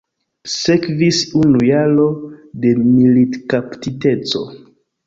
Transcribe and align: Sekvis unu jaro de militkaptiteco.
Sekvis 0.53 1.19
unu 1.41 1.61
jaro 1.67 2.09
de 2.65 2.75
militkaptiteco. 2.89 4.47